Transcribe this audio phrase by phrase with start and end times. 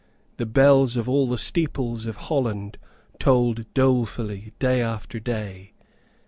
[0.37, 2.79] The bells of all the steeples of Holland
[3.19, 5.73] tolled dolefully day after day.